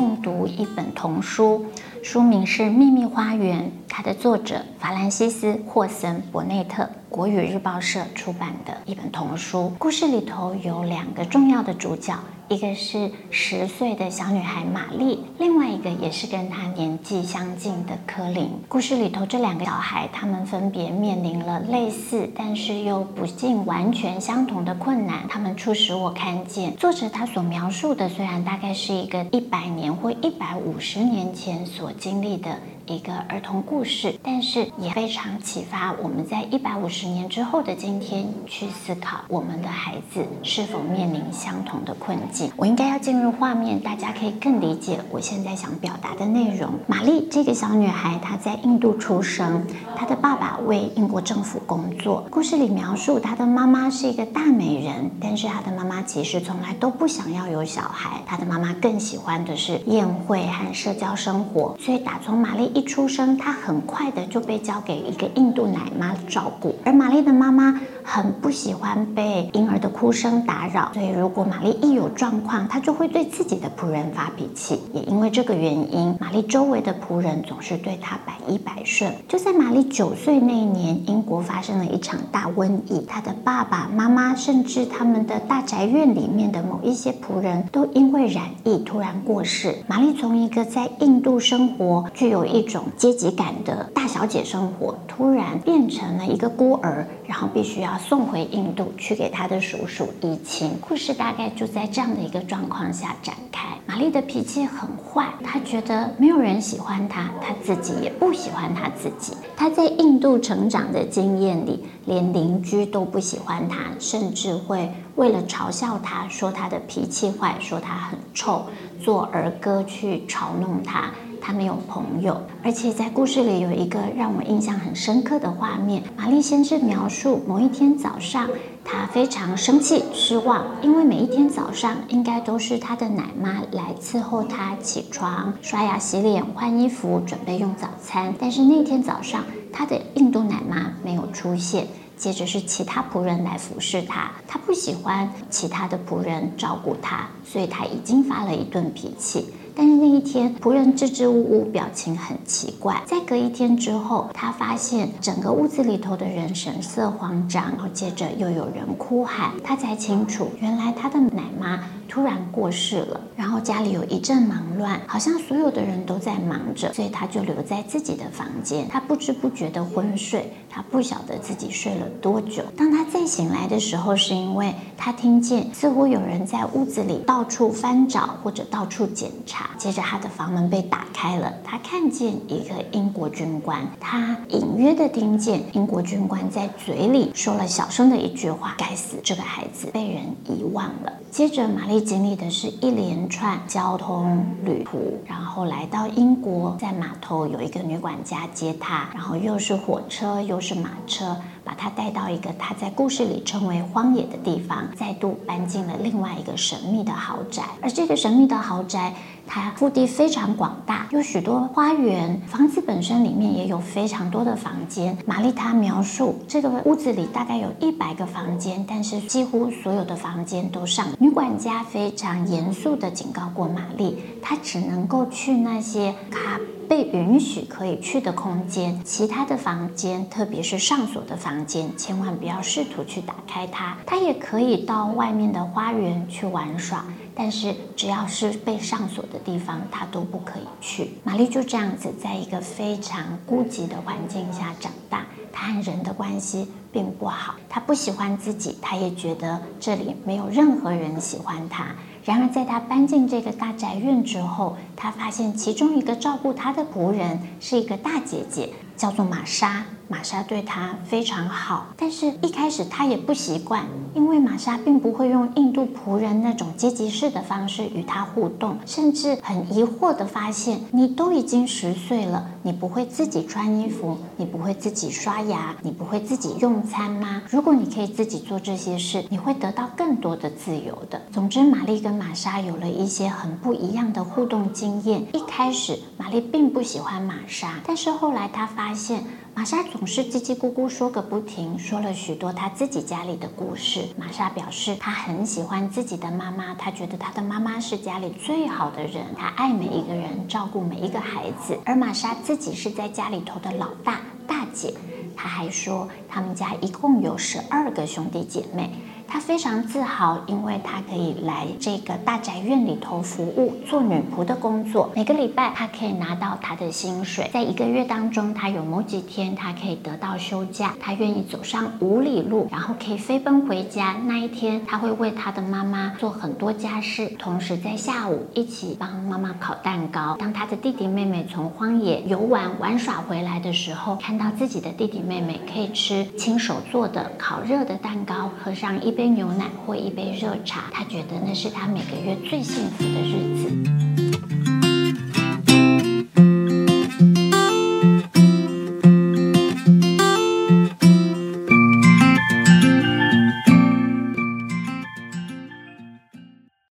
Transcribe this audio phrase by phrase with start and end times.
[0.00, 1.66] 共读一本童书
[2.02, 3.70] 书名是秘密花园。
[4.00, 9.70] 它的作者法兰西斯·霍森·伯内特，国语日报社出版的一本童书。
[9.78, 12.18] 故事里头有两个重要的主角。
[12.48, 18.48] 一个是十岁的小女孩玛丽，另外一个也是跟她年纪相近的柯林。
[18.68, 25.28] 故事里头这两个小孩，他们分别面临了类似，但是又不尽完全相同的困难。
[25.28, 32.56] 他们促使我看见作者他所描述的，虽然大概是一个一百年或一百五十年前所经历的。
[32.90, 42.50] 一个儿童故事，但是也非常启发我们在一百五十年之后的今天去思考我们的孩子是否面临相同的困境。
[42.56, 46.68] 我应该要进入画面，大家可以更理解我现在想表达的内容。
[46.88, 49.64] 玛丽这个小女孩，她在印度出生，
[49.94, 52.26] 她的爸爸为英国政府工作。
[52.28, 61.76] 故事里描述她的妈妈是一个大美人，但是她的妈妈其实从来都不想要有小孩，她的妈妈更喜欢的是宴会和社交生活。
[61.78, 67.78] 所以打从玛丽一一出生，他很快的就被交给一个印度奶妈照顾，而玛丽的妈妈
[68.12, 74.80] 很不喜欢被婴儿的哭声打扰，所以如果玛丽一有状况，她就会对自己的仆人发脾气。
[74.92, 79.14] 也因为这个原因，玛丽周围的仆人总是对她百依百顺。
[79.28, 89.76] 就在玛丽九岁那一年，英国发生了一场大瘟疫，她的爸爸妈妈，甚至他们的大宅院里面的某一些仆人都因为染疫突然过世。
[89.86, 100.72] 玛丽从一个在印度生活具有一种阶级感的大小姐生活，突然变成了一个孤儿，然后必须要送回印度去给他的叔叔依亲。
[100.80, 103.68] 故事大概就在这样的一个状况下展开。
[103.86, 109.34] 玛丽的脾气很坏，她觉得没有人喜欢她，她自己也不喜欢她自己。
[109.56, 118.64] 她在印度成长的经验里，连邻居都不喜欢她，甚至会为了嘲笑她，说她的脾气坏，说她很臭，
[119.02, 121.10] 做儿歌去嘲弄她。
[121.40, 126.02] 他没有朋友，而且在故事里有一个让我印象很深刻的画面。
[126.16, 128.48] 玛丽先是描述某一天早上，
[128.84, 138.34] 她非常生气、失望，因为每一天早上应该都是她的奶妈来伺候她起床、刷牙、洗脸、换衣服，准备用早餐。
[138.38, 141.86] 但是那天早上，她的印度奶妈没有出现，
[142.16, 144.30] 接着是其他仆人来服侍她。
[144.46, 149.46] 她不喜欢其他的仆人照顾她，所以他已经发了一顿脾气。
[149.74, 153.02] 但是那一天，仆人支支吾吾，表情很奇怪。
[153.06, 163.20] 再隔一天之后，他发现整个屋子里头的人神色慌张，然后接着又有人哭喊，他才清楚，原来他的奶妈突然过世了。
[163.36, 168.86] 然后家里有一阵忙乱，好像所有的人都在忙着，所以他就留在自己的房间。
[168.88, 172.62] 他不知不觉的昏睡，他不晓得自己睡了多久。
[172.76, 179.70] 当他醒来的时候，是因为他听见似乎有人在屋子里到处翻找或者到处检查。
[179.78, 201.36] 接着，他的房门被打开了，他看见一个英国军官，他隐约的听见英国军官在嘴里说了小声的一句话：“该死，这个孩子被人遗忘了。”接着，玛丽经历的是一连串交通旅途，然后来到英国，在码头有一个女管家接她，然后又是火车，又是马车。
[201.70, 207.62] 把他带到一个他在故事里称为荒野的地方，再度搬进了另外一个神秘的豪宅。
[207.80, 209.14] 而这个神秘的豪宅，
[209.46, 215.16] 它腹地非常广大，有许多花园，房子本身里面也有非常多的房间。
[215.24, 221.06] 玛丽她描述这个屋子里大概有一百个房间，但是几乎所有的房间都上。
[221.20, 226.58] 女管家非常严肃地警告过玛丽，她只能够去那些卡。
[226.90, 233.96] 被允许可以去的空间，其他的房间，特别是上锁的房间，千万不要试图去打开它。
[234.04, 241.12] 它也可以到外面的花园去玩耍，但是只要是被上锁的地方，它都不可以去。
[241.22, 251.94] 玛丽就这样子，在一个非常孤寂的环境下长大，她和人的关系并不好，她不喜欢自己，她也觉得这里没有任何人喜欢她。
[252.24, 259.84] 然而，在他搬进这个大宅院之后，他发现其中一个照顾他的仆人是一个大姐姐，叫做玛莎。
[260.10, 277.42] 玛莎对他非常好，但是一开始他也不习惯，因为玛莎并不会用印度仆人那种阶级式的方式与他互动，甚至很疑惑地发现：你都已经十岁了，你不会自己穿衣服，你不会自己刷牙，你不会自己用餐吗？
[277.48, 281.22] 如果你可以自己做这些事，你会得到更多的自由的。
[281.30, 285.24] 总之，玛丽跟玛莎有了一些很不一样的互动经验。
[285.32, 289.22] 一开始，玛丽并不喜欢玛莎，但是后来她发发现，
[289.54, 294.08] 玛莎总总是叽叽咕咕说个不停，说了许多他自己家里的故事。
[294.16, 301.78] 玛莎表示，她很喜欢自己的妈妈，她觉得她的妈妈是家里最好的人，她爱每一个人，照顾每一个孩子。
[301.84, 304.94] 而玛莎自己是在家里头的老大大姐，
[305.36, 308.90] 她还说他们家一共有十二个兄弟姐妹。
[309.32, 315.08] 她非常自豪，因为她可以来这个大宅院里头服务，做女仆的工作。
[315.14, 317.48] 每个礼拜，她可以拿到她的薪水。
[317.52, 320.96] 在一个月当中，她有某几天，她可以得到休假。
[320.98, 324.16] 她愿意走上五里路，然后可以飞奔回家。
[324.26, 330.34] 那一天，她会为她的妈妈做很多家事，同时在下午一起帮妈妈烤蛋糕。
[330.40, 339.19] 当她的弟弟妹妹从荒野游玩玩耍回来的时候，看到自己的弟弟妹妹可以吃亲手做的烤热的蛋糕，喝上一杯。
[339.20, 344.39] 一杯牛奶或一杯热茶，他觉得那是他每个月最幸福的日子。